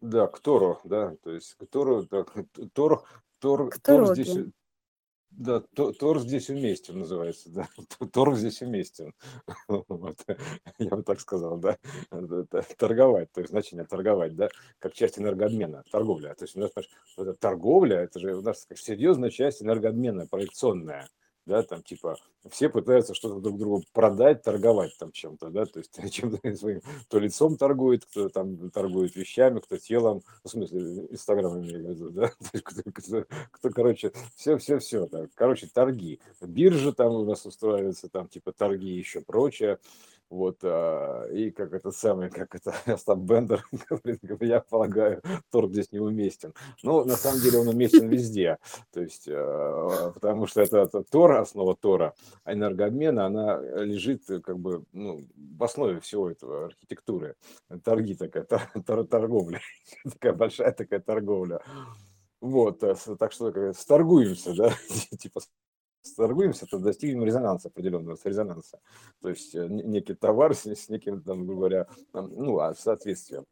[0.00, 2.34] Да, к Тору, да, то есть к Тору, так,
[2.72, 3.04] Тор,
[3.38, 4.34] Тор, К Тор здесь,
[5.30, 7.68] да, То- Тор здесь уместен, называется, да,
[8.12, 9.14] Тор здесь уместен,
[9.68, 10.16] вот,
[10.78, 11.76] я бы так сказал, да,
[12.78, 16.70] торговать, то есть значение торговать, да, как часть энергообмена, торговля, то есть у нас,
[17.38, 21.08] торговля, это же у нас серьезная часть энергообмена, проекционная,
[21.46, 22.16] да, там типа
[22.50, 27.18] все пытаются что-то друг другу продать, торговать там чем-то, да, то есть чем-то своим, кто
[27.18, 32.28] лицом торгует, кто там торгует вещами, кто телом, в смысле, Инстаграм имею в виду, да,
[32.38, 38.28] То есть кто, кто- кто, короче, все-все-все, короче, торги, биржа там у нас устраивается, там
[38.28, 39.78] типа торги и еще прочее,
[40.30, 45.20] вот, а, и как это самое, как это Остап Бендер говорит, я полагаю,
[45.50, 46.54] торг здесь неуместен.
[46.84, 48.58] Ну, на самом деле он уместен везде,
[48.92, 54.40] то есть, э, потому что это, это Тор, основа Тора, а энергообмена, она лежит э,
[54.40, 57.34] как бы ну, в основе всего этого архитектуры.
[57.82, 59.60] Торги такая, тор- тор- торговля,
[60.04, 61.60] такая большая такая торговля.
[62.40, 64.72] Вот, э, так что как, сторгуемся, да,
[65.18, 65.40] типа
[66.02, 68.80] сторгуемся, то достигнем резонанса определенного, резонанса.
[69.20, 73.44] То есть э, не- некий товар с, с неким, там, говоря, там, ну, а соответствием.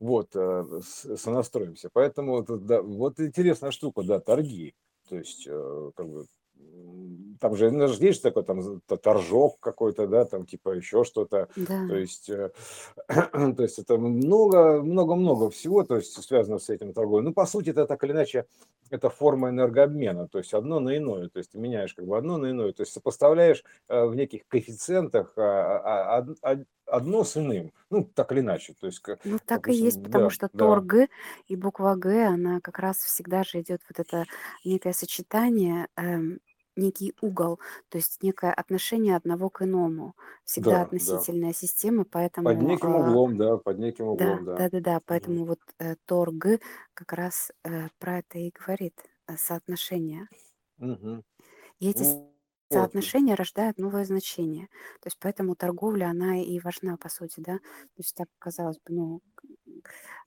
[0.00, 1.88] Вот, э, сонастроимся.
[1.92, 4.74] Поэтому да, вот интересная штука, да, торги.
[5.08, 6.26] То есть, э, как бы,
[7.42, 11.48] там же, ну, же есть такой там торжок какой-то, да, там типа еще что-то.
[11.86, 11.96] То Да.
[11.96, 12.52] есть, э,
[13.08, 17.24] то есть это много, много-много всего, то есть связано с этим торговлей.
[17.28, 18.46] Ну, по сути, это так или иначе,
[18.90, 22.36] это форма энергообмена, то есть одно на иное, то есть ты меняешь как бы одно
[22.38, 27.24] на иное, то есть сопоставляешь э, в неких коэффициентах а, а, а, од- од- одно
[27.24, 30.30] с иным, ну, так или иначе, то есть, Ну, так и есть, допустим, потому да,
[30.30, 30.94] что да, торг
[31.46, 34.24] и буква Г, она как раз всегда же идет вот это
[34.64, 36.40] некое сочетание, эм,
[36.76, 40.14] некий угол, то есть некое отношение одного к иному.
[40.44, 42.04] Всегда да, да, относительная система,
[42.42, 44.58] под поэтому, неким а, углом, да, под неким да, углом, да.
[44.58, 45.40] да-да-да, Мгм.
[45.40, 46.44] поэтому вот э, торг
[46.94, 50.28] как раз э, про это и говорит, э, соотношение.
[50.78, 51.22] Мгм.
[51.80, 52.22] И эти Вот,
[52.70, 54.68] соотношения рождают новое значение.
[55.00, 57.58] То есть поэтому торговля, она и важна, по сути, да.
[57.58, 57.62] То
[57.98, 59.82] есть так казалось бы, ну, к- ну,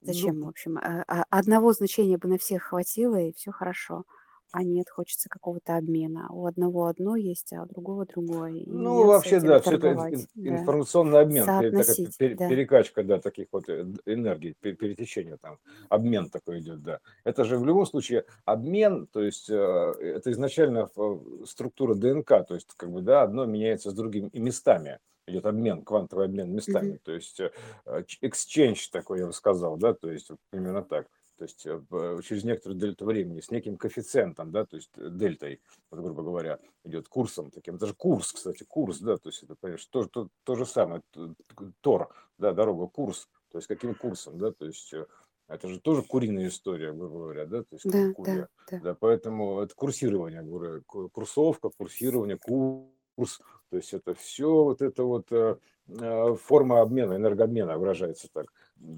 [0.06, 4.06] зачем, в общем, а- одного значения бы на всех хватило, и все хорошо.
[4.52, 6.28] А нет, хочется какого-то обмена.
[6.32, 8.54] У одного одно есть, а у другого другое.
[8.54, 10.60] И Ну, вообще, да, все это ин- да.
[10.62, 12.50] информационный обмен, такая пе- Соотносить, пе- да.
[12.50, 17.00] перекачка, да, таких вот э, энергий, пе- перетечение там, обмен такой идет, да.
[17.26, 19.54] Это же в любом случае обмен, то есть э,
[20.00, 20.90] это изначально
[21.46, 25.00] структура ДНК, то есть как бы, да, одно меняется с другим и местами.
[25.28, 27.52] Идет обмен, квантовый обмен местами, то есть э,
[28.06, 31.08] ч- exchange такой, я бы сказал, да, то есть вот примерно так.
[31.38, 35.10] То есть э, в- через некоторую дельту времени с неким коэффициентом, да, то есть э,
[35.10, 37.76] дельтой, вот, грубо говоря, идет курсом таким.
[37.76, 41.02] Это же курс, кстати, курс, да, то есть это, понимаешь, то, то, то же самое,
[41.82, 45.06] Тор, да, дорога, курс, то есть каким курсом, да, то есть э,
[45.48, 48.80] это же тоже куриная история, грубо говоря, да, то есть Да, да, курья, да.
[48.80, 55.04] да, поэтому это курсирование, говорю, ку- курсовка, курсирование, курс, то есть это все вот это
[55.04, 55.58] вот э,
[55.88, 58.52] э, форма обмена, энергообмена выражается так.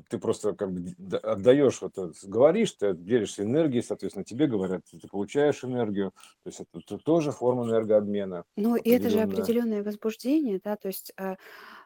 [0.09, 5.07] Ты просто как бы отдаешь, вот, это, говоришь, ты делишься энергией, соответственно, тебе говорят, ты
[5.07, 6.11] получаешь энергию,
[6.43, 10.87] то есть это т- тоже форма энергообмена Ну, и это же определенное возбуждение, да, то
[10.87, 11.37] есть а,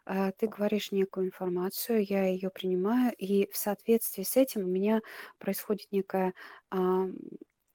[0.06, 5.02] а, ты говоришь некую информацию, я ее принимаю, и в соответствии с этим у меня
[5.40, 6.34] происходит некое
[6.72, 7.16] ам,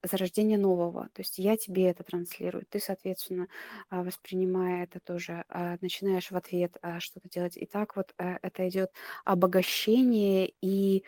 [0.07, 1.09] зарождение нового.
[1.13, 3.49] То есть я тебе это транслирую, ты, соответственно,
[3.91, 7.57] а, воспринимая это тоже, а, начинаешь в ответ а, что-то делать.
[7.57, 8.91] И так вот а, это идет
[9.25, 11.05] обогащение и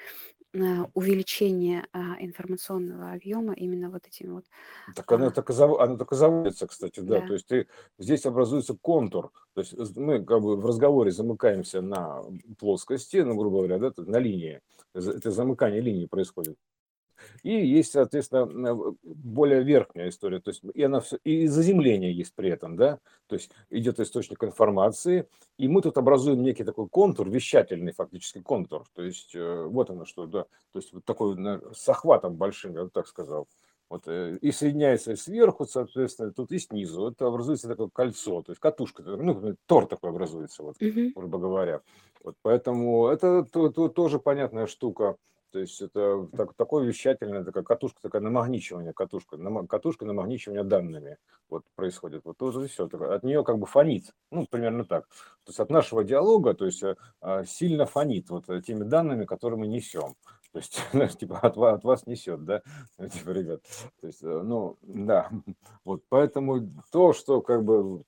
[0.94, 1.86] увеличение
[2.20, 4.46] информационного объема именно вот этим вот.
[4.96, 7.20] Так оно а, так зав- оно так и заводится, кстати, да.
[7.20, 7.34] То да.
[7.34, 9.30] есть ты, здесь образуется контур.
[9.52, 12.24] То есть мы как бы в разговоре замыкаемся на
[12.58, 14.62] плоскости, ну, грубо говоря, да, то на линии.
[14.94, 16.56] Это замыкание линии происходит.
[17.42, 22.50] И есть, соответственно, м, более верхняя история, то есть и она и заземление есть при
[22.50, 25.28] этом, да, то есть идет источник информации,
[25.58, 30.04] и мы тут образуем некий такой контур, вещательный фактически контур, то есть э, вот оно
[30.04, 31.36] что, да, то есть вот такой
[31.74, 33.48] с охватом большим, я бы так сказал.
[33.90, 37.08] Вот, э, и соединяется сверху, соответственно, тут и снизу.
[37.08, 40.76] Это образуется такое кольцо, то есть катушка, ну, тор такой образуется, вот,
[41.14, 41.80] грубо говоря.
[42.22, 45.16] Вот, поэтому это то- то- тоже понятная штука.
[45.50, 51.16] То есть это так, такое вещательное, такая катушка, такая намагничивание, катушка, нама- катушка намагничивания данными
[51.48, 52.22] вот происходит.
[52.24, 52.86] Вот тоже все.
[52.86, 55.08] От нее как бы фонит, ну, примерно так.
[55.44, 59.24] То есть от нашего диалога, то есть э, а, сильно фонит вот э, теми данными,
[59.24, 60.16] которые мы несем.
[60.52, 62.62] То есть, знаешь, типа от, от вас несет, да,
[62.98, 63.62] ну, типа, ребят.
[64.00, 65.30] То есть, э, ну, да,
[65.84, 68.02] вот поэтому то, что как бы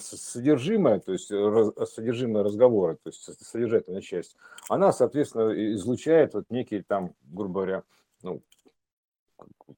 [0.00, 4.36] содержимое, то есть раз, содержимое разговора, то есть содержательная часть,
[4.68, 7.82] она, соответственно, излучает вот некий там, грубо говоря,
[8.22, 8.42] ну,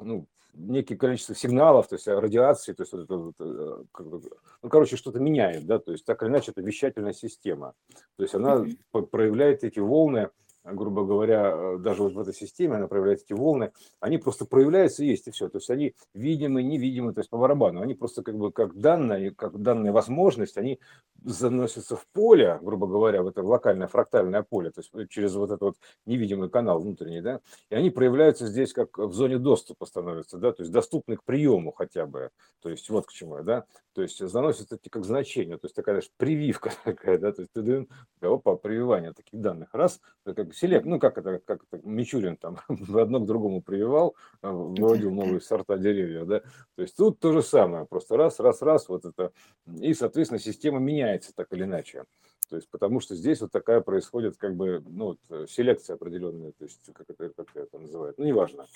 [0.00, 4.22] ну, некое количество сигналов, то есть радиации, то есть вот это, вот, э, как бы,
[4.62, 7.74] ну, короче, что-то меняет, да, то есть так или иначе это вещательная система,
[8.16, 8.64] то есть она
[9.10, 10.30] проявляет эти волны,
[10.64, 15.04] грубо говоря, э, даже вот в этой системе она проявляет эти волны, они просто проявляются
[15.04, 15.48] и есть, и все.
[15.48, 17.82] То есть они видимы, невидимы, то есть по барабану.
[17.82, 20.80] Они просто как бы как данные, как данная возможность, они
[21.24, 25.60] заносятся в поле, грубо говоря, в это локальное фрактальное поле, то есть через вот этот
[25.62, 25.76] вот
[26.06, 27.40] невидимый канал внутренний, да,
[27.70, 31.72] и они проявляются здесь как в зоне доступа становятся, да, то есть доступны к приему
[31.72, 32.30] хотя бы,
[32.60, 36.08] то есть вот к чему, да, то есть заносятся как значение, то есть такая даже
[36.16, 37.86] прививка такая, да, то есть ты,
[38.20, 42.58] опа, прививание таких данных, раз, как селект, ну как это, как это Мичурин там
[42.94, 46.40] одно к другому прививал, э, выводил новые сорта деревьев, да,
[46.76, 49.32] то есть тут то же самое, просто раз, раз, раз, вот это,
[49.80, 52.04] и, соответственно, система меняется так или иначе.
[52.48, 56.52] То есть, потому что здесь вот такая происходит как бы, ну, вот, э, селекция определенная,
[56.52, 58.66] то есть, как это, как это называют, ну, неважно.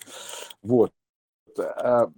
[0.63, 0.93] Вот.
[1.59, 2.11] А,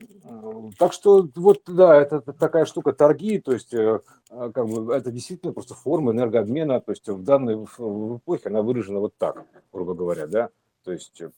[0.79, 4.01] так что вот, да, это такая штука, торги, то есть, э,
[4.31, 8.63] а, как бы, это действительно просто форма энергообмена, то есть в данной в эпохе она
[8.63, 10.51] выражена вот так, грубо говоря, да,
[10.85, 11.31] то есть э,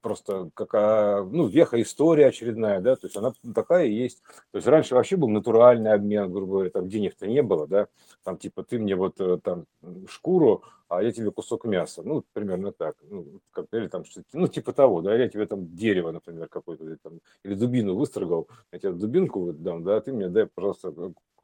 [0.00, 4.22] просто какая, ну, веха история очередная, да, то есть она такая и есть.
[4.52, 7.88] То есть раньше вообще был натуральный обмен, грубо говоря, там денег-то не было, да,
[8.24, 9.66] там типа ты мне вот э, там
[10.08, 14.72] шкуру, а я тебе кусок мяса, ну, примерно так, ну, как, или там ну, типа
[14.72, 18.92] того, да, я тебе там дерево, например, какое-то, или, там, или дубину выстрогал, я тебе
[18.92, 20.92] дубинку дам, да, а ты мне дай, пожалуйста,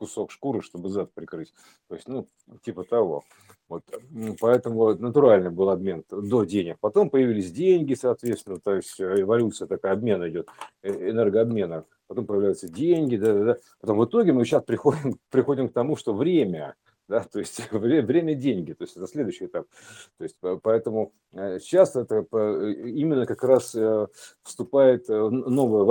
[0.03, 1.55] кусок шкуры, чтобы зад прикрыть,
[1.89, 2.27] то есть, ну,
[2.65, 3.23] типа того.
[3.69, 3.85] Вот,
[4.41, 6.77] поэтому натуральный был обмен до денег.
[6.81, 10.49] Потом появились деньги, соответственно, то есть э, эволюция такая, обмен идет,
[10.83, 11.85] э, энергообмена.
[12.09, 13.59] Потом появляются деньги, да, да, да.
[13.81, 16.75] Потом в итоге мы сейчас приходим, приходим к тому, что время,
[17.09, 19.69] да, то есть время деньги, то есть это следующий этап.
[20.19, 23.77] То есть поэтому э, сейчас это именно как раз
[24.43, 25.85] вступает новая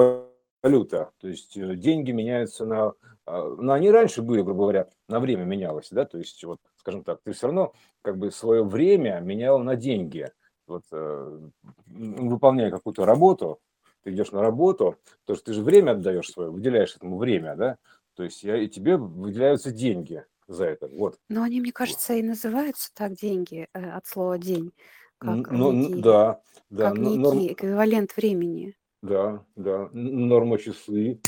[0.63, 2.93] валюта, то есть деньги меняются на,
[3.25, 7.03] а, но они раньше были, грубо говоря, на время менялось, да, то есть вот скажем
[7.03, 10.31] так, ты все равно как бы свое время менял на деньги.
[10.67, 11.39] Вот э,
[11.85, 13.59] выполняя какую-то работу,
[14.03, 17.77] ты идешь на работу, то есть ты же время отдаешь свое, выделяешь этому время, да,
[18.15, 21.17] то есть я, и тебе выделяются деньги за это, вот.
[21.29, 24.71] Но они, мне кажется, и называются так деньги э, от слова день,
[25.17, 28.75] как Ну, некий, да, да, как некий эквивалент времени.
[29.01, 31.19] Да, да, норма часы,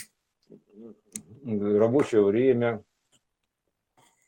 [1.43, 2.83] рабочее время,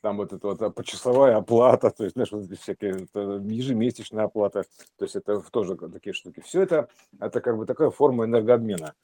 [0.06, 3.08] там вот эта вот а, почасовая оплата, то есть, знаешь, вот эти всякие
[3.52, 4.64] ежемесячная оплата,
[4.96, 6.40] то есть это тоже такие штуки.
[6.44, 6.88] Все это,
[7.18, 8.94] это как бы такая форма энергообмена.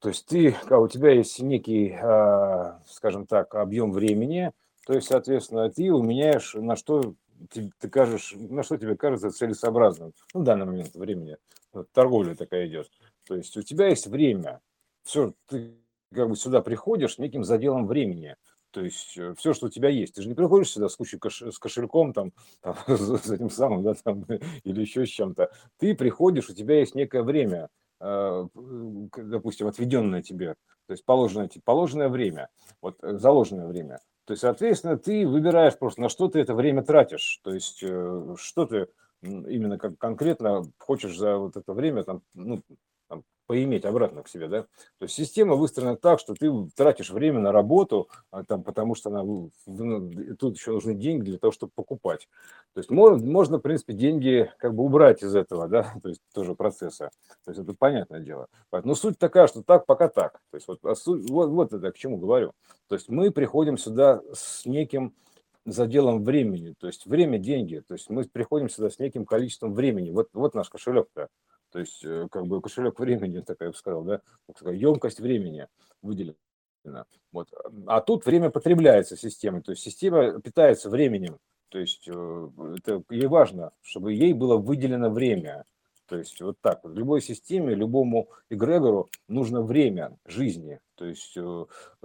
[0.00, 4.52] То есть ты, а у тебя есть некий, а, скажем так, объем времени,
[4.86, 7.14] то есть, соответственно, ты уменяешь, на что
[7.50, 11.36] ты, ты кажешь, на что тебе кажется целесообразным ну, в данный момент времени.
[11.72, 12.90] Вот, торговля такая идет.
[13.26, 14.60] То есть у тебя есть время.
[15.02, 15.74] Все, ты
[16.14, 18.36] как бы сюда приходишь неким заделом времени.
[18.74, 20.16] То есть э, все, что у тебя есть.
[20.16, 21.42] Ты же не приходишь сюда с кучей кош...
[21.42, 24.24] с кошельком, там, там с этим самым, да, там,
[24.64, 25.50] или еще с чем-то.
[25.78, 27.68] Ты приходишь, у тебя есть некое время,
[28.00, 28.46] э,
[29.16, 30.56] допустим, отведенное тебе,
[30.86, 32.48] то есть положенное, положенное время,
[32.82, 34.00] вот э, заложенное время.
[34.24, 37.40] То есть, соответственно, ты выбираешь просто, на что ты это время тратишь.
[37.44, 38.88] То есть, что ты
[39.22, 42.62] именно как конкретно хочешь за вот это время там, ну,
[43.46, 44.62] поиметь обратно к себе, да.
[44.62, 49.10] То есть система выстроена так, что ты тратишь время на работу, а, там, потому что
[49.10, 49.50] она, ну,
[50.38, 52.28] тут еще нужны деньги для того, чтобы покупать.
[52.74, 56.20] То есть можно, можно, в принципе, деньги как бы убрать из этого, да, то есть
[56.32, 57.10] тоже процесса.
[57.44, 58.48] То есть это понятное дело.
[58.72, 60.40] Но суть такая, что так пока так.
[60.50, 62.52] То есть вот, а вот, вот это к чему говорю.
[62.88, 65.14] То есть мы приходим сюда с неким
[65.66, 70.10] заделом времени, то есть время– деньги, то есть мы приходим сюда с неким количеством времени,
[70.10, 71.28] вот, вот наш кошелек-то,
[71.74, 74.20] то есть, э, как бы кошелек времени, так я бы сказал, да,
[74.56, 75.66] такая емкость времени
[76.02, 76.36] выделена.
[77.32, 77.48] Вот.
[77.88, 81.38] А тут время потребляется системой, то есть система питается временем.
[81.70, 85.64] То есть э, это ей важно, чтобы ей было выделено время.
[86.06, 86.84] То есть вот так.
[86.84, 90.78] В любой системе, любому эгрегору нужно время жизни.
[90.94, 91.64] То есть э,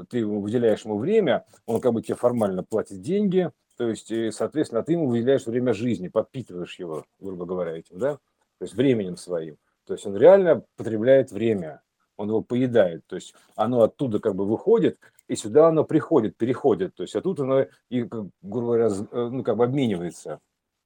[0.10, 4.94] ты выделяешь ему время, он как бы тебе формально платит деньги, то есть, соответственно, ты
[4.94, 8.18] ему выделяешь время жизни, подпитываешь его, грубо говоря, этим, да?
[8.60, 9.58] То есть временем своим.
[9.86, 11.82] То есть он реально потребляет время,
[12.18, 13.08] он его поедает.
[13.08, 16.94] То есть оно оттуда как бы выходит, и сюда оно приходит, переходит.
[16.96, 20.40] То есть а тут оно, и, грубо говоря, э, ну, как бы обменивается.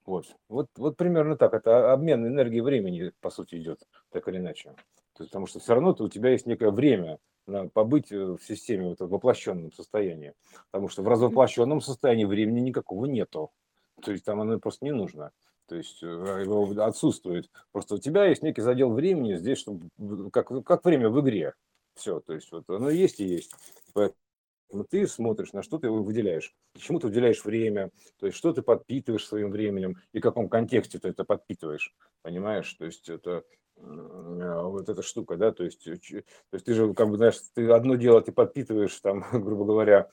[0.06, 0.26] Вот.
[0.50, 1.54] Вот, вот примерно так.
[1.54, 3.80] Это обмен энергии времени, по сути, идет,
[4.12, 4.74] так или иначе.
[5.16, 8.18] То есть, потому что все равно -то у тебя есть некое время на побыть э,
[8.18, 10.34] в системе вот, в воплощенном состоянии.
[10.72, 13.52] Потому что в развоплощенном состоянии времени никакого нету.
[14.04, 15.32] То есть там оно просто не нужно.
[15.68, 17.50] То есть э, его отсутствует.
[17.72, 19.90] Просто у тебя есть некий задел времени здесь, чтобы,
[20.32, 21.54] как, как время в игре.
[21.96, 23.52] Все, то есть вот оно есть и есть.
[23.94, 28.62] Поэтому ты смотришь, на что ты выделяешь, чему ты выделяешь время, то есть что ты
[28.62, 32.74] подпитываешь своим временем и в каком контексте ты это подпитываешь, понимаешь?
[32.74, 33.44] То есть это
[33.76, 37.96] вот эта штука, да, то есть, то есть ты же, как бы, знаешь, ты одно
[37.96, 40.10] дело ты подпитываешь, там, грубо говоря,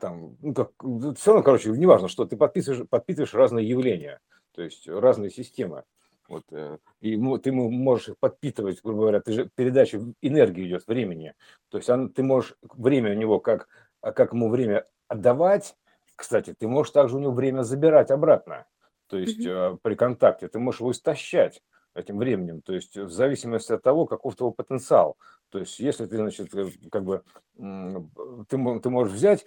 [0.00, 0.70] там, ну, как,
[1.16, 4.20] все равно, короче, неважно, что ты подписываешь, подпитываешь разные явления,
[4.52, 5.84] то есть разные системы.
[6.26, 11.34] Вот, э, и ты можешь их подпитывать, грубо говоря, ты же передача энергии идет, времени.
[11.68, 13.68] То есть он, ты можешь время у него, как,
[14.00, 15.76] а как ему время отдавать,
[16.16, 18.66] кстати, ты можешь также у него время забирать обратно.
[19.08, 19.80] То есть mm-hmm.
[19.82, 21.62] при контакте ты можешь его истощать
[21.94, 25.16] этим временем, то есть в зависимости от того, каков твой потенциал.
[25.50, 27.22] То есть если ты, значит, э, как бы,
[27.56, 29.46] ты, ты можешь взять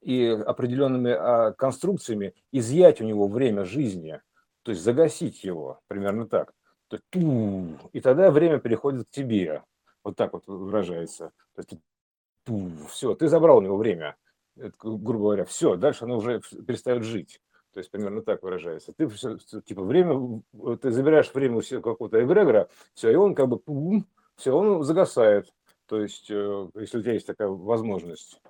[0.00, 4.20] и определенными а, конструкциями изъять у него время жизни,
[4.62, 6.52] то есть загасить его, примерно так.
[6.88, 9.62] То есть, и тогда время переходит к тебе,
[10.04, 11.32] вот так вот выражается.
[11.54, 14.16] То есть, все, ты забрал у него время,
[14.56, 17.40] грубо говоря, все, дальше оно уже перестает жить.
[17.72, 18.92] То есть примерно так выражается.
[18.92, 19.08] Ты
[19.62, 20.42] типа время,
[20.80, 23.60] ты забираешь время у какого-то эгрегора, все, и он как бы,
[24.36, 25.52] все, он загасает.
[25.86, 28.40] То есть, э, если у тебя есть такая возможность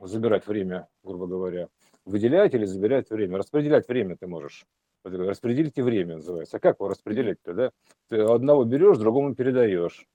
[0.00, 1.68] забирать время, грубо говоря,
[2.04, 4.66] выделять или забирать время, распределять время ты можешь.
[5.04, 6.56] Распределите время называется.
[6.56, 7.70] А как его распределять-то, да?
[8.08, 10.06] Ты одного берешь, другому передаешь.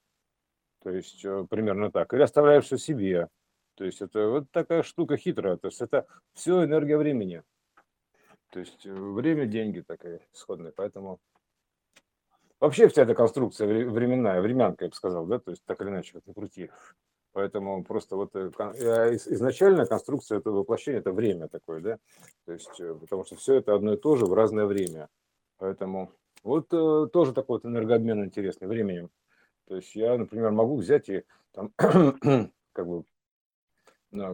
[0.84, 2.14] То есть э, примерно так.
[2.14, 3.30] Или оставляешь все себе.
[3.76, 5.58] То есть это вот такая штука хитрая.
[5.58, 7.44] То есть это все энергия времени.
[8.52, 10.74] То есть э, время, деньги такая исходная.
[10.76, 11.20] Поэтому
[12.60, 16.14] вообще вся эта конструкция временная, времянка, я бы сказал, да, то есть так или иначе,
[16.14, 16.70] как ни крути.
[17.32, 21.98] Поэтому просто вот э, изначально конструкция этого воплощения– это время такое, да,
[22.46, 25.08] то есть э, потому что все это одно и то же в разное время.
[25.58, 26.12] Поэтому
[26.44, 29.12] вот тоже такой вот энергообмен интересный временем.
[29.68, 31.72] То есть я, например, могу взять и там
[32.74, 33.06] как бы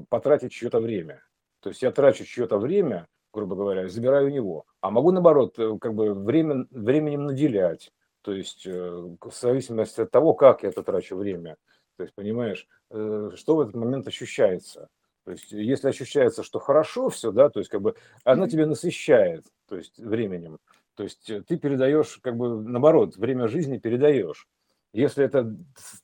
[0.10, 1.22] потратить чье-то время.
[1.60, 4.66] То есть я трачу чье-то время, грубо говоря, забираю у него.
[4.82, 7.92] А могу, наоборот, э, как бы время, временем наделять.
[8.24, 11.56] То есть э, в зависимости от того, как я это трачу время.
[11.98, 14.90] То есть, понимаешь, э, что в этот момент ощущается.
[15.24, 19.46] То есть, если ощущается, что хорошо все, да, то есть, как бы, оно тебя насыщает,
[19.68, 20.58] то есть, временем.
[20.96, 24.48] То есть, ты передаешь, как бы, наоборот, время жизни передаешь.
[24.94, 25.56] Если это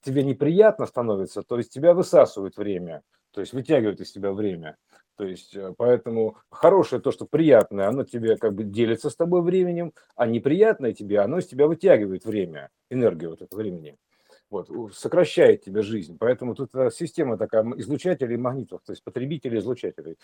[0.01, 4.77] тебе неприятно становится, то есть тебя высасывает время, то есть вытягивает из тебя время.
[5.15, 9.41] То есть, э, поэтому хорошее то, что приятное, оно тебе как бы делится с тобой
[9.41, 13.97] временем, а неприятное тебе, оно из тебя вытягивает время, энергию вот этого времени.
[14.49, 16.15] Вот, сокращает тебе жизнь.
[16.19, 20.17] Поэтому тут э, система такая излучателей и магнитов, то есть потребителей излучателей.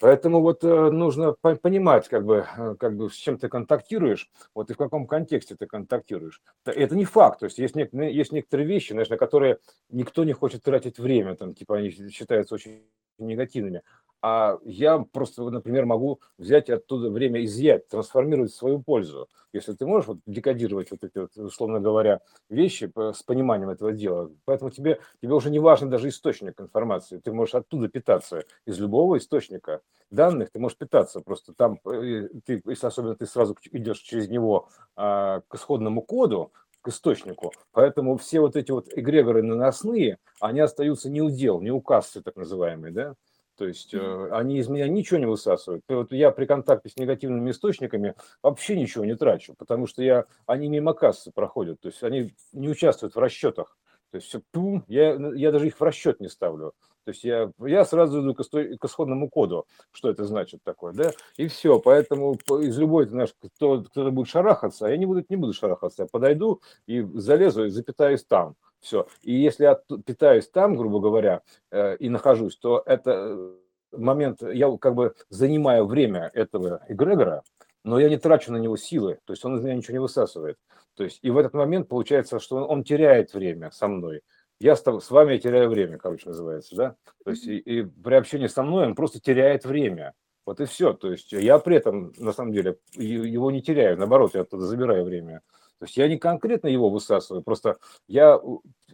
[0.00, 2.46] Поэтому вот э, нужно понимать, как бы,
[2.78, 6.40] как бы с чем ты контактируешь, вот и в каком контексте ты контактируешь.
[6.64, 9.58] Это не факт, то есть есть, некоторые, есть некоторые вещи, знаешь, на которые
[9.90, 12.84] никто не хочет тратить время, там, типа они считаются очень
[13.18, 13.82] негативными
[14.20, 19.28] а я просто, например, могу взять оттуда время изъять, трансформировать в свою пользу.
[19.52, 22.20] Если ты можешь вот декодировать вот эти, вот, условно говоря,
[22.50, 27.32] вещи с пониманием этого дела, поэтому тебе, тебе уже не важен даже источник информации, ты
[27.32, 32.86] можешь оттуда питаться, из любого источника данных ты можешь питаться, просто там, э, ты, если
[32.86, 37.52] особенно ты сразу идешь через него а, к исходному коду, к источнику.
[37.72, 42.22] Поэтому все вот эти вот эгрегоры наносные, они остаются не у дел, не у кассы
[42.22, 43.14] так называемые, да,
[43.58, 45.82] то есть э, они из меня ничего не высасывают.
[45.88, 50.68] Вот я при контакте с негативными источниками вообще ничего не трачу, потому что я, они
[50.68, 53.76] мимо кассы проходят, то есть они не участвуют в расчетах.
[54.10, 56.72] То есть все, пум, я, я даже их в расчет не ставлю.
[57.08, 61.12] То есть я, я сразу иду к, к исходному коду, что это значит такое, да,
[61.38, 61.78] и все.
[61.78, 66.02] Поэтому из любой, знаешь, кто, кто-то будет шарахаться, а я не буду, не буду шарахаться,
[66.02, 68.56] я подойду и залезу и запитаюсь там.
[68.80, 69.06] Все.
[69.22, 73.52] И если я питаюсь там, грубо говоря, э, и нахожусь, то это э,
[73.92, 77.42] момент, я как бы занимаю время этого эгрегора,
[77.84, 80.58] но я не трачу на него силы, то есть он из меня ничего не высасывает.
[80.94, 84.20] То есть и в этот момент получается, что он, он теряет время со мной.
[84.60, 86.96] Я с, с вами теряю время, короче, называется, да?
[87.24, 90.14] То есть и, и при общении со мной он просто теряет время.
[90.44, 90.94] Вот и все.
[90.94, 95.04] То есть я при этом, на самом деле, его не теряю, наоборот, я оттуда забираю
[95.04, 95.42] время.
[95.78, 97.76] То есть я не конкретно его высасываю, просто
[98.08, 98.40] я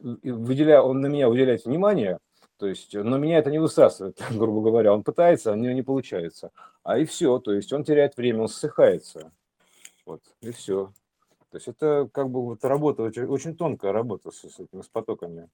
[0.03, 2.19] выделяю, он на меня выделяет внимание,
[2.59, 4.93] то есть, но меня это не высасывает, грубо говоря.
[4.93, 6.51] Он пытается, а у него не получается.
[6.83, 9.33] а и все, то есть он теряет время, он ссыхается,
[10.05, 10.93] вот, и все.
[11.55, 14.89] То есть это как бы вот работа, очень, очень тонкая работа с, с этими с
[14.89, 15.49] потоками.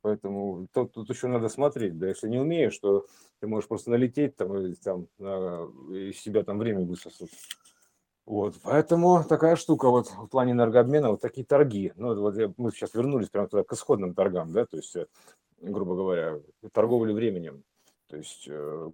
[0.00, 3.06] Поэтому тут, тут еще надо смотреть, да, если не умеешь, то
[3.40, 7.30] ты можешь просто налететь там, и, там на, из себя там время высосать.
[8.24, 11.92] Вот, поэтому такая штука вот в плане энергообмена, вот такие торги.
[11.96, 15.06] Ну, вот я, мы сейчас вернулись прямо туда к исходным торгам, да, то есть, э,
[15.60, 16.40] грубо говоря,
[16.70, 17.64] торговля временем.
[18.06, 18.90] То есть э,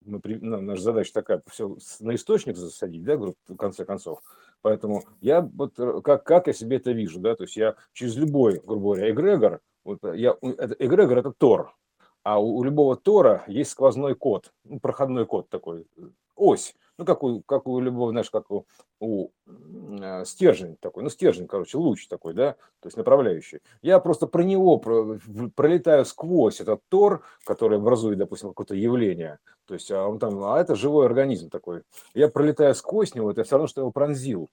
[0.00, 4.20] мы, ну, наша задача такая, все на источник засадить, да, в конце концов.
[4.64, 8.16] Поэтому я вот э, как, как я себе это вижу, да, то есть я через
[8.16, 11.76] любой, грубо говоря, эгрегор, вот я, это, эгрегор это Тор,
[12.22, 15.86] а у, у любого Тора есть сквозной код, ну, проходной код такой,
[16.34, 18.66] ось, ну, как у, как у любого, знаешь, как у,
[19.00, 23.60] у э, стержень такой, ну, стержень, короче, луч такой, да, то есть направляющий.
[23.82, 25.18] Я просто про него про,
[25.54, 30.60] пролетаю сквозь этот тор, который образует, допустим, какое-то явление, то есть а он там, а
[30.60, 31.82] это живой организм такой.
[32.14, 34.48] Я пролетаю сквозь него, это все равно, что я его пронзил.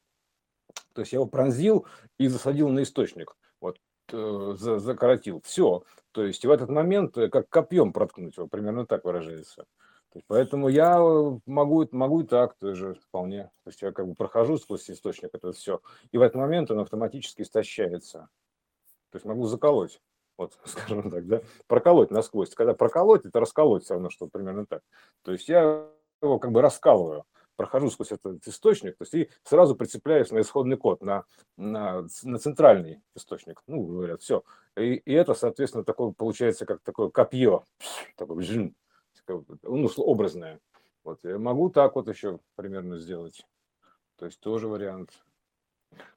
[0.93, 1.85] То есть я его пронзил
[2.17, 3.77] и засадил на источник, вот,
[4.11, 5.41] э, закоротил.
[5.45, 5.83] Все.
[6.11, 9.65] То есть в этот момент э, как копьем проткнуть его, примерно так выражается.
[10.27, 13.51] Поэтому я э, могу, могу и так тоже вполне.
[13.63, 16.79] То есть я как бы прохожу сквозь источник это все, и в этот момент он
[16.79, 18.29] автоматически истощается.
[19.11, 20.01] То есть могу заколоть
[20.41, 22.53] вот, скажем так, да, проколоть насквозь.
[22.53, 24.81] Когда проколоть, это расколоть все равно, что примерно так.
[25.23, 25.87] То есть я
[26.21, 27.25] его как бы раскалываю,
[27.55, 31.25] прохожу сквозь этот источник, то есть и сразу прицепляюсь на исходный код, на,
[31.57, 34.43] на, на центральный источник, ну, говорят, все.
[34.77, 37.65] И, и это, соответственно, такое получается, как такое копье,
[38.15, 38.37] такое
[39.31, 40.59] жин, ну, образное.
[41.03, 43.45] Вот, я могу так вот еще примерно сделать.
[44.17, 45.23] То есть тоже вариант.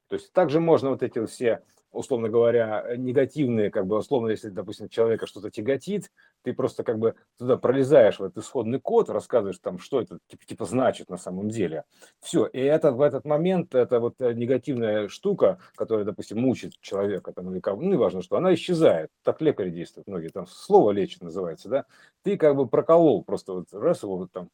[0.07, 1.63] То есть также можно вот эти все
[1.95, 6.11] условно говоря, негативные, как бы, условно, если, допустим, человека что-то тяготит,
[6.45, 10.45] ты просто как бы туда пролезаешь в этот исходный код, рассказываешь там, что это типа,
[10.45, 11.85] типа значит на самом деле.
[12.21, 17.33] Все, и это в этот момент, это вот э, негативная штука, которая, допустим, мучит человека,
[17.33, 19.09] там, или как, ну, неважно что, она исчезает.
[19.23, 21.85] Так лекари действуют, многие там слово лечит называется, да.
[22.21, 24.49] Ты как бы проколол просто вот раз его вот там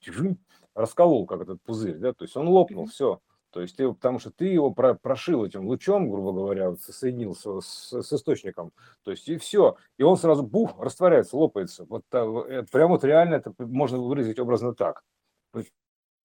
[0.73, 3.19] расколол, как этот пузырь, да, то есть он лопнул, все,
[3.51, 7.59] то есть ты, потому что ты его про, прошил этим лучом, грубо говоря, вот соединился
[7.59, 8.71] с, с источником.
[9.03, 9.75] То есть и все.
[9.97, 11.85] И он сразу бух, растворяется, лопается.
[11.85, 15.03] Вот это, прямо вот реально это можно выразить образно так.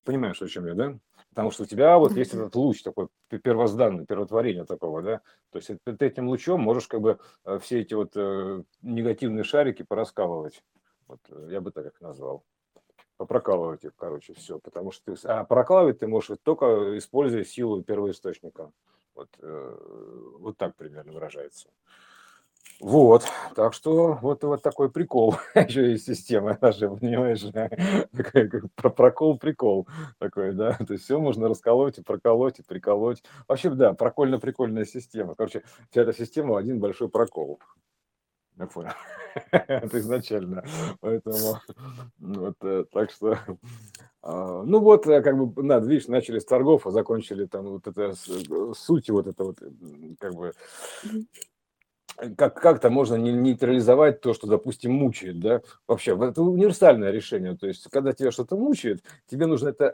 [0.05, 0.99] Понимаешь, о чем я, да?
[1.31, 3.09] Потому что у тебя вот есть этот луч такой
[3.43, 5.21] первозданный, первотворение такого, да?
[5.51, 9.83] То есть ты этим лучом можешь как бы э, все эти вот э, негативные шарики
[9.83, 10.63] пораскалывать.
[11.09, 12.45] Вот э, я бы так их назвал
[13.17, 14.59] попрокалывать их, короче, все.
[14.59, 18.71] Потому что ты, а прокалывать ты можешь только используя силу первоисточника.
[19.15, 19.77] Вот, э,
[20.39, 21.69] вот так примерно выражается.
[22.79, 23.25] Вот,
[23.55, 25.37] так что вот, вот такой прикол.
[25.55, 27.43] Еще есть система наша, понимаешь,
[28.75, 30.75] про прокол прикол такой, да.
[30.75, 33.23] То есть все можно расколоть и проколоть и приколоть.
[33.49, 35.35] Вообще, да, прикольно-прикольная система.
[35.35, 37.61] Короче, вся эта система один большой прокол.
[38.59, 38.91] Я понял.
[39.53, 40.65] Это изначально.
[41.01, 41.59] Поэтому
[42.19, 43.39] вот э, так что
[44.23, 47.87] а, ну вот, э, как бы, надо, видишь, начали с торгов, а закончили там вот
[47.87, 49.59] это э, суть вот это вот,
[50.19, 50.53] как бы,
[52.37, 57.89] как, как-то можно нейтрализовать то, что, допустим, мучает, да, вообще, это универсальное решение, то есть,
[57.91, 59.93] когда тебя что-то мучает, тебе нужно это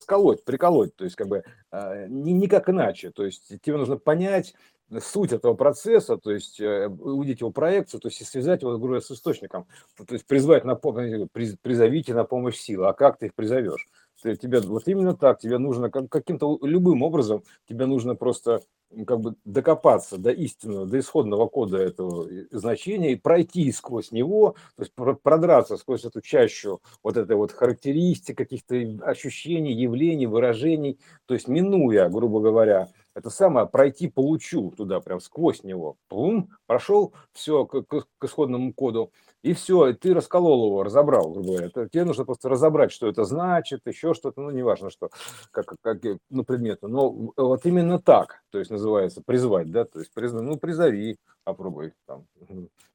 [0.00, 4.54] расколоть, приколоть, то есть, как бы, а, никак иначе, то есть, тебе нужно понять,
[4.98, 9.10] суть этого процесса, то есть э, увидеть его проекцию, то есть связать его, говорю, с
[9.10, 13.86] источником, то есть призвать на помощь, призовите на помощь силы, а как ты их призовешь?
[14.22, 18.60] Тебе вот именно так, тебе нужно каким-то любым образом, тебе нужно просто
[19.06, 24.82] как бы докопаться до истинного, до исходного кода этого значения и пройти сквозь него, то
[24.82, 28.74] есть продраться сквозь эту чащу вот этой вот характеристик, каких-то
[29.04, 35.62] ощущений, явлений, выражений, то есть минуя, грубо говоря, это самое, пройти получу туда, прям сквозь
[35.64, 35.96] него.
[36.08, 41.48] Пум, прошел, все к, к, к исходному коду, и все, ты расколол его, разобрал, грубо
[41.48, 41.66] говоря.
[41.66, 45.10] Это, тебе нужно просто разобрать, что это значит, еще что-то, ну, неважно что,
[45.50, 46.88] как, как ну, предметы.
[46.88, 51.94] Но вот именно так, то есть называется призвать, да, то есть призна, ну, призови, попробуй
[52.06, 52.26] там,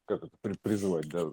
[0.04, 1.30] как это при, призывать, да,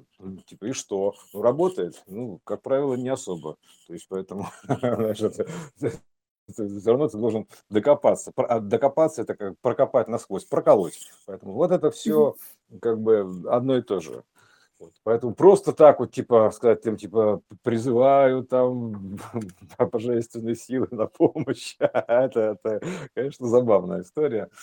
[0.48, 1.14] типа, и что?
[1.32, 2.02] Ну, работает?
[2.08, 3.58] Ну, как правило, не особо.
[3.88, 4.48] То есть, поэтому,
[6.48, 8.32] это, все равно ты должен докопаться.
[8.36, 11.12] А докопаться это как прокопать насквозь, проколоть.
[11.26, 12.36] Поэтому вот это все
[12.82, 14.24] как бы одно и то же.
[14.84, 14.94] Вот.
[15.04, 19.18] Поэтому просто так вот, типа, сказать тем, типа, призываю там
[19.80, 21.78] божественные силы на помощь.
[21.80, 22.82] это, это,
[23.14, 24.50] конечно, забавная история.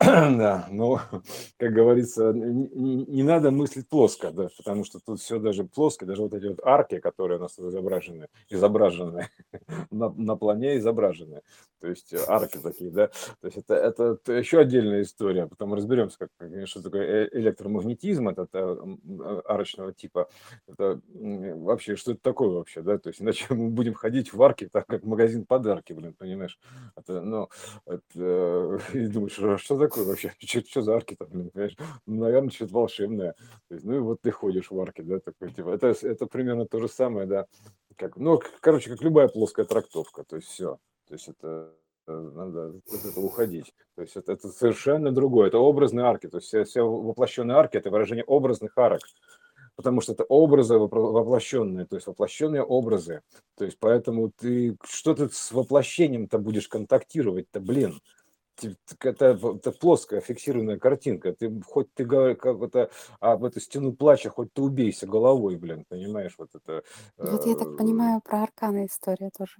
[0.00, 1.00] Да, но,
[1.58, 6.22] как говорится, не, не- надо мыслить плоско, да, потому что тут все даже плоско, даже
[6.22, 9.28] вот эти вот арки, которые у нас изображены, изображены
[9.90, 11.42] на, на плане изображены,
[11.80, 15.74] то есть э, арки такие, да, то есть это, это, т- еще отдельная история, потом
[15.74, 16.30] разберемся, как,
[16.68, 18.78] что такое э- электромагнетизм, это, это
[19.58, 20.28] арочного типа,
[20.66, 24.42] это м, вообще, что это такое вообще, да, то есть иначе мы будем ходить в
[24.42, 26.58] арки, так как магазин подарки, блин, понимаешь,
[26.96, 27.48] это, ну,
[27.86, 30.32] это, э, и думаешь, а что такое вообще?
[30.48, 31.76] Что, что за арки там, блин, понимаешь?
[32.06, 33.34] Ну, наверное, что-то волшебное.
[33.68, 36.66] То есть, ну и вот ты ходишь в арке, да, такой, типа, это, это примерно
[36.66, 37.46] то же самое, да,
[37.96, 41.74] как, ну, короче, как любая плоская трактовка, то есть все, то есть это
[42.06, 43.74] э, надо от этого уходить.
[43.96, 47.76] То есть это, это совершенно другое, это образные арки, то есть все, все воплощенные арки–
[47.78, 49.00] это выражение образных арок,
[49.78, 53.22] потому что это образы воплощенные, то есть воплощенные образы.
[53.56, 58.00] То есть поэтому ты что ты с воплощением-то будешь контактировать-то, блин?
[58.98, 61.32] Это, это плоская фиксированная картинка.
[61.32, 65.84] Ты хоть ты как это, а в эту стену плача, хоть ты убейся головой, блин,
[65.88, 66.82] понимаешь, вот это.
[67.16, 69.58] Вот я так э, понимаю, про арканы история тоже.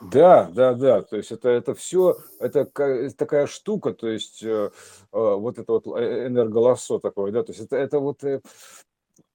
[0.00, 4.48] да, да, да, то есть это, это все, это ка- такая штука, то есть э,
[4.48, 4.70] э,
[5.12, 8.40] вот это вот э, энерголосо такое, да, то есть это, это вот э,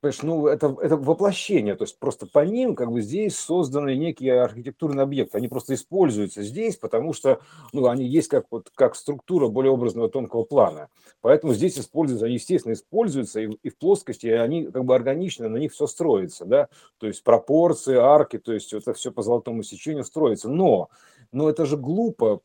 [0.07, 4.41] Понимаешь, ну, это, это воплощение, то есть просто по ним как бы здесь созданы некие
[4.41, 7.41] архитектурные объекты, они просто используются здесь, потому что,
[7.73, 10.87] ну, они есть как вот как структура более образного тонкого плана,
[11.19, 15.49] поэтому здесь используются, они, естественно, используются и, и в плоскости, и они как бы органично,
[15.49, 19.61] на них все строится, да, то есть пропорции, арки, то есть это все по золотому
[19.61, 20.87] сечению строится, но,
[21.33, 22.39] но это же глупо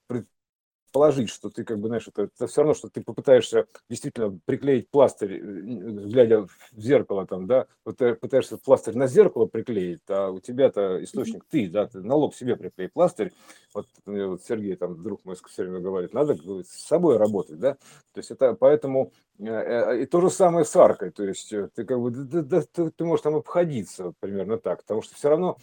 [0.92, 4.90] положить, что ты как бы, знаешь, это, это все равно, что ты попытаешься действительно приклеить
[4.90, 10.30] пластырь, э, глядя в зеркало там, да, вот ты пытаешься пластырь на зеркало приклеить, а
[10.30, 13.32] у тебя-то источник ты, да, ты на лоб себе приклей пластырь,
[13.74, 17.58] вот, э, вот Сергей, там, друг мой все время говорит, надо говорит, с собой работать,
[17.58, 17.74] да,
[18.12, 21.68] то есть это поэтому э, э, и то же самое с аркой, то есть э,
[21.74, 25.30] ты как бы, да- да- ты, ты можешь там обходиться примерно так, потому что все
[25.30, 25.56] равно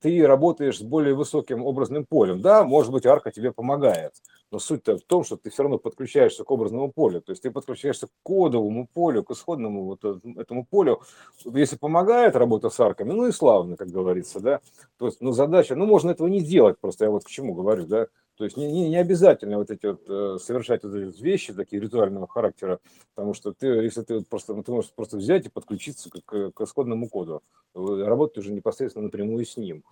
[0.00, 4.12] ты работаешь с более высоким образным полем, да, может быть, арка тебе помогает,
[4.50, 7.50] но суть-то в том, что ты все равно подключаешься к образному полю, то есть ты
[7.50, 11.02] подключаешься к кодовому полю, к исходному вот э- этому полю.
[11.44, 14.60] Если помогает работа с арками, ну и славно, как говорится, да.
[14.98, 17.86] То есть, ну задача, ну можно этого не делать, просто я вот к чему говорю,
[17.86, 18.06] да.
[18.36, 21.80] То есть не, не, не обязательно вот эти вот э, совершать вот эти вещи такие
[21.80, 22.80] ритуального характера,
[23.14, 26.50] потому что ты, если ты вот просто, ну, ты можешь просто взять и подключиться к,
[26.50, 27.42] к- исходному коду,
[27.74, 29.84] работать уже непосредственно напрямую с ним.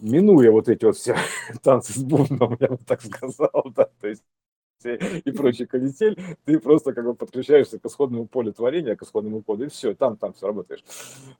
[0.00, 1.16] Минуя вот эти вот все
[1.62, 4.22] танцы с бубном, я бы так сказал, да, то есть
[4.88, 9.64] и прочий канитель, ты просто как бы подключаешься к исходному полю творения, к исходному коду,
[9.64, 10.84] и все, там, там все работаешь,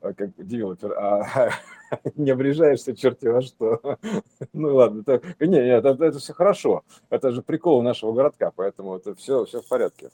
[0.01, 1.51] а, как девелопер, а
[2.17, 3.81] не обрежаешься черти во что.
[4.53, 8.97] Ну ладно, это, не, нет, это, это все хорошо, это же прикол нашего городка, поэтому
[8.97, 10.11] это все, все в порядке.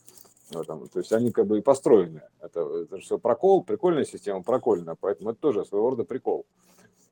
[0.50, 0.88] В этом.
[0.88, 2.22] То есть они как бы и построены.
[2.40, 6.46] Это, это же все прокол, прикольная система, прокольная, поэтому это тоже своего рода прикол.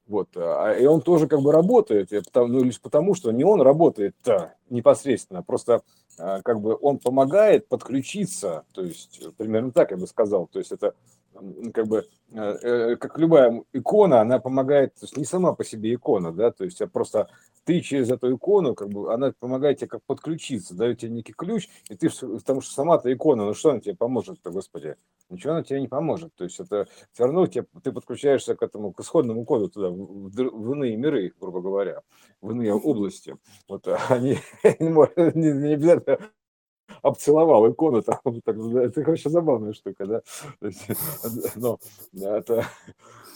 [0.06, 4.14] Вот, а, и он тоже как бы работает, ну, лишь потому, что не он работает
[4.70, 5.82] непосредственно, просто
[6.18, 10.70] а, как бы он помогает подключиться, то есть примерно так я бы сказал, то есть
[10.70, 10.94] это
[11.72, 15.94] как бы э, э, как любая икона, она помогает, то есть не сама по себе
[15.94, 17.28] икона, да, то есть а просто
[17.64, 21.68] ты через эту икону, как бы, она помогает тебе как подключиться, дает тебе некий ключ,
[21.88, 24.96] и ты, потому что сама-то икона, ну что она тебе поможет-то, господи,
[25.30, 28.92] ничего она тебе не поможет, то есть это все равно тебе, ты подключаешься к этому,
[28.92, 32.02] к исходному коду туда, в, в иные миры, грубо говоря,
[32.40, 33.36] в иные области.
[33.68, 34.38] Вот а они
[34.80, 36.18] не- не обязательно
[37.06, 40.22] обцеловал икону, там, так, это вообще забавная штука, да.
[40.60, 40.86] То есть,
[42.12, 42.66] да, это,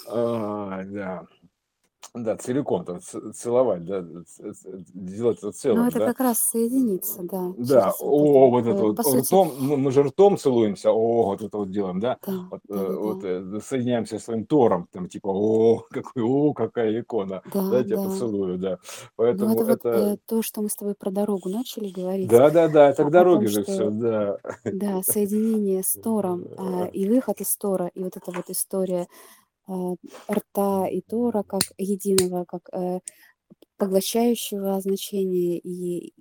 [0.09, 1.27] а, да,
[2.15, 6.07] да, целиком там ц- целовать, да, ц- ц- делать это Ну, целым, это да.
[6.07, 9.53] как раз соединиться, да, Да, это о, вот, вот это э, вот по сути, ртом,
[9.61, 12.89] мы, мы же ртом целуемся, о, вот это вот делаем, да, да, вот, да, э,
[12.89, 17.71] да, вот э, соединяемся с своим Тором, там типа, о, какой, о, какая икона, да,
[17.71, 18.05] да, я тебя да.
[18.05, 21.49] поцелую, да, Ну, поэтому это вот это, э, то, что мы с тобой про дорогу
[21.49, 25.83] начали говорить, да, да, да, это а к дороге же все, что, да, да, соединение
[25.83, 29.07] с Тором а, и выход из Тора, и вот эта вот история
[30.31, 33.01] рта и Тора как единого, как э,
[33.79, 36.13] поглощающего значения и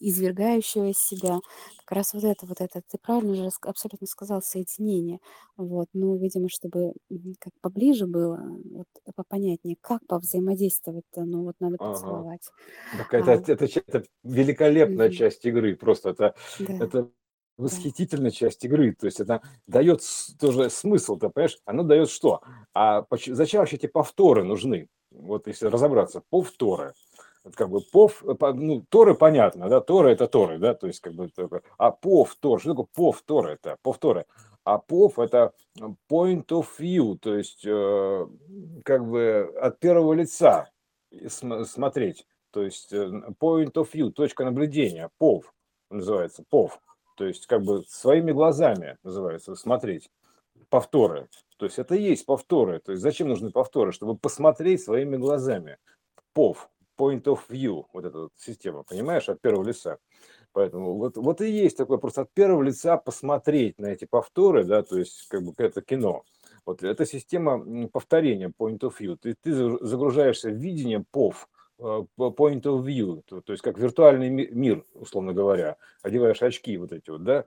[0.00, 1.38] извергающего из себя.
[1.84, 5.20] Как раз вот это, вот это, ты правильно же абсолютно сказал, соединение.
[5.56, 6.94] Вот, ну, видимо, чтобы
[7.38, 12.26] как поближе было, вот, попонятнее, как повзаимодействовать-то, ну, вот надо ага.
[12.30, 12.50] поцеловать.
[12.96, 17.12] Так это, А, это, ча- это великолепная мгм, часть игры, просто это, да, это.
[17.62, 20.02] Восхитительная часть игры, то есть это дает
[20.38, 22.42] тоже смысл, ты понимаешь, оно дает что?
[22.74, 24.88] А зачем вообще эти повторы нужны?
[25.10, 26.94] Вот если разобраться, повторы.
[27.54, 31.30] как бы пов, ну, Торы понятно, да, Торы это Торы, да, то есть как бы,
[31.78, 34.26] а пов, Тор, что такое пов, Торы это, пов, Торы,
[34.64, 35.52] а пов это
[36.10, 38.26] point of view, то есть э,
[38.84, 40.70] как бы от первого лица
[41.28, 45.52] смотреть, то есть э, point of view, точка наблюдения, пов
[45.90, 46.80] называется, пов,
[47.22, 50.10] то есть как бы своими глазами называется, смотреть
[50.68, 51.28] повторы.
[51.56, 52.80] То есть это и есть повторы.
[52.80, 53.92] То есть зачем нужны повторы?
[53.92, 55.78] Чтобы посмотреть своими глазами.
[56.36, 56.56] POV,
[56.98, 59.98] Point of View, вот эта вот система, понимаешь, от первого лица.
[60.52, 64.82] Поэтому вот, вот и есть такое просто от первого лица посмотреть на эти повторы, да,
[64.82, 66.24] то есть как бы это кино.
[66.66, 69.16] Вот эта система повторения Point of View.
[69.16, 71.44] Ты, ты загружаешься в видение э,
[71.82, 77.10] point of view, то, то есть как виртуальный мир, условно говоря, одеваешь очки вот эти
[77.10, 77.44] вот, да,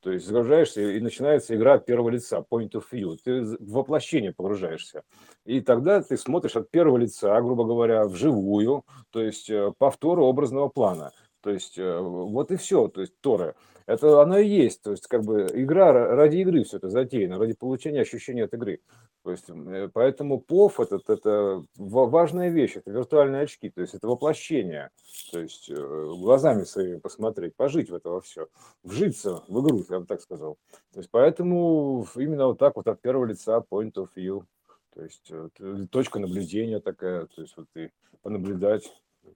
[0.00, 3.16] то есть загружаешься и начинается игра первого лица, point of view.
[3.22, 5.02] Ты в воплощение погружаешься.
[5.44, 10.68] И тогда ты смотришь от первого лица, грубо говоря, вживую, то есть э, повтору образного
[10.68, 11.12] плана.
[11.40, 13.56] То есть э, вот и все, то есть Торы.
[13.88, 17.54] Это оно и есть, то есть как бы игра ради игры все это затеяно, ради
[17.54, 18.82] получения ощущения от игры.
[19.24, 24.06] То есть, э, поэтому ПОФ этот, это важная вещь, это виртуальные очки, то есть это
[24.06, 24.90] воплощение,
[25.32, 28.48] то есть э, глазами своими посмотреть, пожить в это все,
[28.82, 30.58] вжиться в игру, я бы так сказал.
[30.92, 34.44] То есть поэтому именно вот так вот от первого лица point of view,
[34.94, 35.48] то есть э,
[35.90, 37.88] точка наблюдения такая, то есть вот и
[38.20, 38.92] понаблюдать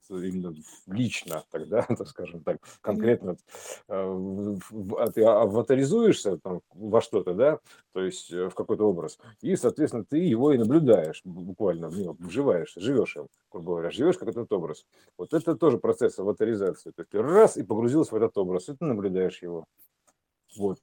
[0.08, 0.54] именно
[0.86, 3.36] лично тогда, так скажем так, конкретно
[3.88, 4.56] э,
[4.96, 7.58] а аватаризуешься там, во что-то, да,
[7.92, 12.74] то есть э, в какой-то образ, и, соответственно, ты его и наблюдаешь буквально, ну, вживаешь,
[12.76, 14.86] живешь им, грубо говоря, живешь как этот образ.
[15.16, 16.90] Вот это тоже процесс аватаризации.
[16.90, 19.66] То есть ты раз и погрузился в этот образ, и ты наблюдаешь его.
[20.56, 20.78] Вот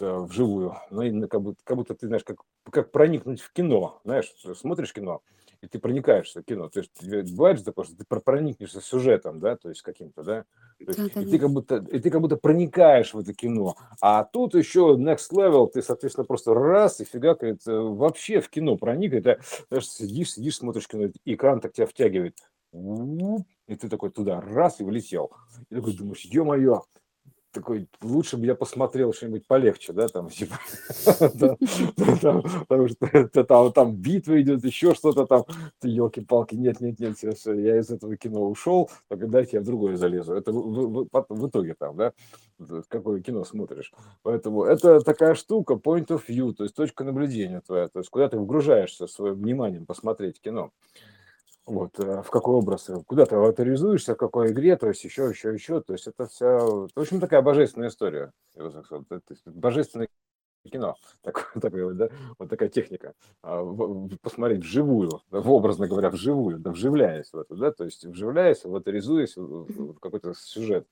[0.00, 0.76] э, вживую.
[0.90, 2.38] Ну, как будто, как будто ты знаешь, как,
[2.70, 4.00] как проникнуть в кино.
[4.04, 5.22] Знаешь, смотришь кино,
[5.62, 6.68] и ты проникаешься в кино.
[6.68, 10.44] То есть бывает же такое, что ты проникнешься сюжетом, да, то есть каким-то, да,
[10.78, 13.74] есть, и, ты как будто, и ты как будто проникаешь в это кино.
[14.00, 18.76] А тут еще next level, ты, соответственно, просто раз и фига, это вообще в кино
[18.76, 22.38] проник, это знаешь, сидишь, сидишь, смотришь кино, экран так тебя втягивает,
[22.72, 25.30] и ты такой туда раз и влетел.
[25.70, 26.82] И такой думаешь, ё-моё,
[27.52, 30.58] такой, лучше бы я посмотрел что-нибудь полегче, да, там, типа,
[32.68, 35.44] потому что там, битва идет, еще что-то там,
[35.80, 39.96] ты елки-палки, нет, нет, нет, я из этого кино ушел, только дайте я в другое
[39.96, 40.34] залезу.
[40.34, 42.12] Это в итоге там, да,
[42.88, 43.92] какое кино смотришь.
[44.22, 48.28] Поэтому это такая штука, point of view, то есть точка наблюдения твоя, то есть куда
[48.28, 50.72] ты вгружаешься своим вниманием посмотреть кино
[51.66, 55.28] вот, э, в какой образ, э, куда ты авторизуешься, в какой игре, то есть еще,
[55.28, 58.32] еще, еще, то есть это вся, в общем, такая божественная история,
[59.46, 60.08] божественное
[60.70, 63.64] кино, такое, такое вот, да, вот такая техника, а,
[64.22, 69.98] посмотреть вживую, образно говоря, вживую, да, вживляясь в это, да, то есть вживляясь, авторизуясь в
[70.00, 70.86] какой-то сюжет,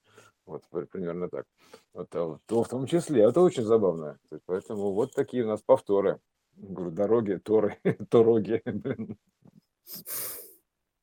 [0.48, 1.44] вот примерно так.
[1.92, 4.18] Вот, а то в том числе, это очень забавно.
[4.46, 6.20] Поэтому вот такие у нас повторы.
[6.56, 7.78] Говорю, дороги, торы,
[8.10, 8.62] тороги.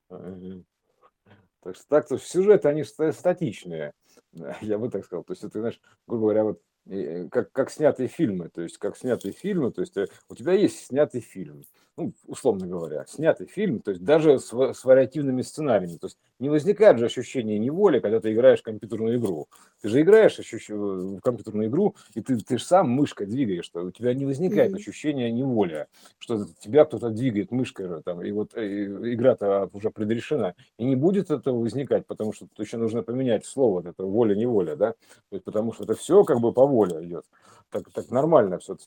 [0.10, 3.94] Так что так-то сюжеты, они статичные,
[4.62, 5.24] я бы так сказал.
[5.24, 8.96] То есть, ты знаешь, грубо говоря, вот э, как, как снятые фильмы, то есть как
[8.96, 11.64] снятые фильмы, то есть э, у тебя есть снятый фильм,
[11.98, 16.50] ну, условно говоря, снятый фильм, то есть даже с, с вариативными сценариями, то есть не
[16.50, 19.48] возникает же ощущение неволи, когда ты играешь в компьютерную игру.
[19.82, 23.92] Ты же играешь в компьютерную игру, и ты, ты же сам мышкой двигаешь, что у
[23.92, 24.76] тебя не возникает mm-hmm.
[24.76, 30.54] ощущения неволи, что тебя кто-то двигает мышкой, там, и вот э, игра-то уже предрешена.
[30.78, 34.76] И не будет этого возникать, потому что тут еще нужно поменять слово, вот это воля-неволя,
[34.76, 37.26] да, то есть, потому что это все как бы по воле идет.
[37.70, 38.78] Так, так нормально все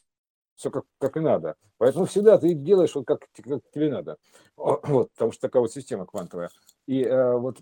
[0.59, 1.55] все как, как и надо.
[1.79, 4.16] Поэтому всегда ты делаешь вот как, как тебе надо.
[4.57, 6.51] Вот, потому что такая вот система квантовая.
[6.87, 7.59] И э, вот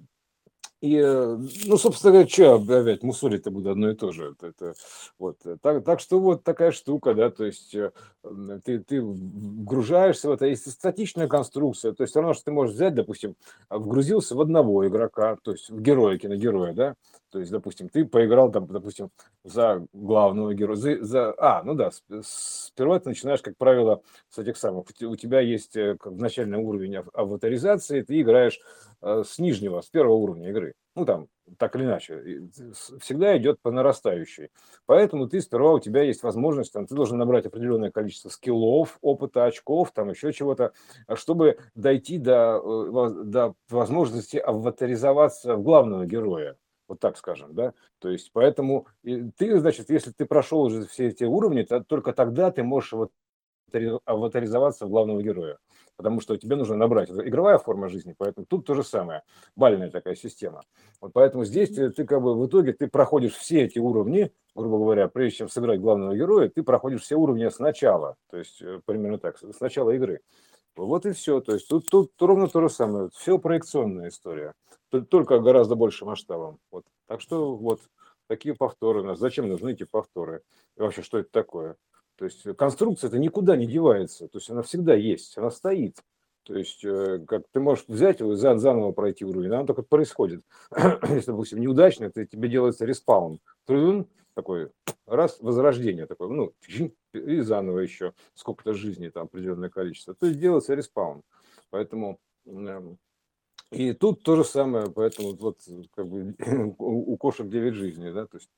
[0.82, 4.32] и, э, ну, собственно говоря, что опять мусорить-то будет одно и то же.
[4.32, 4.74] Это, это,
[5.18, 5.38] вот.
[5.62, 7.92] так, так что вот такая штука, да, то есть э,
[8.64, 12.74] ты, ты вгружаешься в это, есть статичная конструкция, то есть все равно, что ты можешь
[12.74, 13.36] взять, допустим,
[13.70, 16.94] вгрузился в одного игрока, то есть в героя, киногероя, да,
[17.36, 19.10] то есть, допустим, ты поиграл там, допустим,
[19.44, 21.90] за главного героя, за, за а, ну да,
[22.22, 26.96] сперва ты начинаешь, как правило, с этих самых, у тебя есть э, как начальный уровень
[26.96, 28.58] аватаризации, ты играешь
[29.02, 32.48] э, с нижнего, с первого уровня игры, ну там, так или иначе,
[33.00, 34.48] всегда идет по нарастающей.
[34.86, 39.44] Поэтому ты сперва у тебя есть возможность, там, ты должен набрать определенное количество скиллов, опыта,
[39.44, 40.72] очков, там еще чего-то,
[41.16, 46.56] чтобы дойти до, э, до возможности аватаризоваться в главного героя
[46.88, 51.24] вот так скажем, да, то есть поэтому ты, значит, если ты прошел уже все эти
[51.24, 53.10] уровни, то только тогда ты можешь вот
[54.04, 55.58] аватаризоваться в главного героя.
[55.96, 57.10] потому что тебе нужно набрать.
[57.10, 59.22] Это игровая форма жизни, поэтому тут то же самое,
[59.56, 60.62] бальная такая система.
[61.00, 64.78] Вот поэтому здесь ты, ты как бы в итоге ты проходишь все эти уровни, грубо
[64.78, 69.18] говоря, прежде чем сыграть главного героя, ты проходишь все уровни сначала, то есть э, примерно
[69.18, 70.20] так, с начала игры.
[70.76, 71.40] Вот и все.
[71.40, 73.08] То есть тут, тут ровно то же самое.
[73.14, 74.52] Все проекционная история.
[75.02, 76.58] Только гораздо больше масштабом.
[76.70, 76.84] Вот.
[77.06, 77.80] Так что вот
[78.28, 79.18] такие повторы нас.
[79.18, 80.42] Зачем нужны эти повторы?
[80.76, 81.76] И вообще, что это такое?
[82.16, 84.28] То есть конструкция это никуда не девается.
[84.28, 85.98] То есть она всегда есть, она стоит.
[86.44, 90.42] То есть, э, как ты можешь взять его и заново пройти уровень, она только происходит.
[91.08, 93.40] Если, допустим, неудачно, то тебе делается respawn.
[94.34, 94.70] Такой
[95.06, 96.52] раз, возрождение такое, ну,
[97.14, 100.14] и заново еще сколько-то жизней, там определенное количество.
[100.14, 101.22] То есть делается respawn.
[101.70, 102.18] Поэтому
[103.70, 105.58] и тут то же самое, поэтому вот
[105.94, 106.34] как бы
[106.78, 108.50] у кошек 9 жизней, да, то есть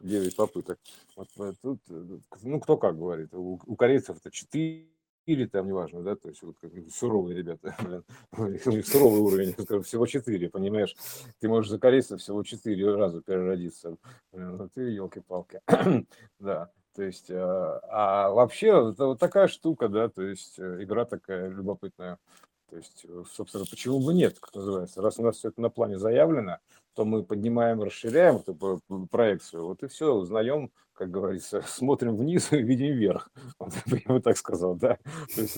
[0.00, 0.78] 9 попыток.
[1.16, 1.28] Вот,
[1.62, 1.80] тут,
[2.42, 4.86] ну, кто как говорит, у, у корейцев это 4
[5.26, 7.76] или там, неважно, да, то есть вот как суровые ребята,
[8.32, 10.96] блин, суровый уровень, всего 4, понимаешь,
[11.38, 13.96] ты можешь за корейцев всего 4 раза переродиться,
[14.32, 15.60] ну ты елки-палки,
[16.40, 21.04] да, то есть, а, а вообще, это вот такая штука, да, то есть э, игра
[21.04, 22.18] такая любопытная,
[22.70, 25.70] то есть, э, собственно, почему бы нет, как называется, раз у нас все это на
[25.70, 26.58] плане заявлено,
[26.94, 28.80] то мы поднимаем, расширяем эту
[29.10, 33.30] проекцию, вот и все, узнаем, как говорится, смотрим вниз и видим вверх.
[33.58, 34.98] Вот, я бы так сказал, да.
[35.34, 35.54] То есть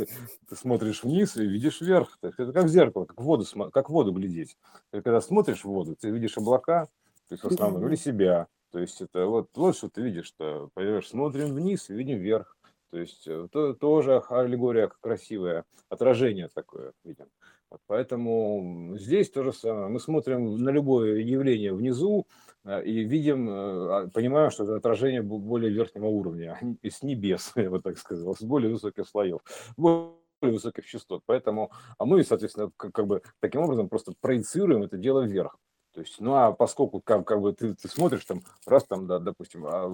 [0.48, 2.18] ты смотришь вниз и видишь вверх.
[2.22, 4.56] Это как в зеркало, как в воду, как в воду глядеть.
[4.90, 6.86] Ты когда смотришь в воду, ты видишь облака,
[7.28, 8.46] то есть в основном, или себя.
[8.70, 12.56] То есть это вот, вот что ты видишь, что, понимаешь, смотрим вниз и видим вверх.
[12.92, 17.24] То есть э, то, тоже аллегория красивая, отражение такое видим.
[17.70, 19.88] Вот поэтому здесь то же самое.
[19.88, 22.26] Мы смотрим на любое явление внизу
[22.66, 27.70] э, и видим, э, а, понимаем, что это отражение более верхнего уровня, с небес, я
[27.70, 29.40] бы так сказал, с более высоких слоев,
[29.78, 31.22] более высоких частот.
[31.24, 35.56] Поэтому, а мы, соответственно, как, как бы таким образом просто проецируем это дело вверх.
[35.92, 39.18] То есть, ну а поскольку как, как бы ты, ты смотришь там, раз там, да,
[39.18, 39.88] допустим, а,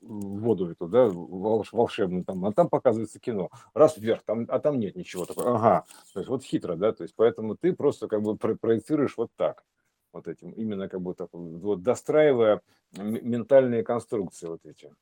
[0.00, 4.78] воду эту, да, волш, волшебную там, а там показывается кино, раз вверх, там, а там
[4.78, 5.84] нет ничего такого, ага,
[6.14, 9.64] то есть вот хитро, да, то есть поэтому ты просто как бы проецируешь вот так,
[10.12, 14.94] вот этим, именно как бы так, вот достраивая ментальные конструкции вот эти,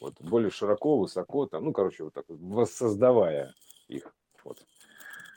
[0.00, 3.54] вот более широко, высоко, там, ну, короче, вот так воссоздавая
[3.86, 4.58] их, вот.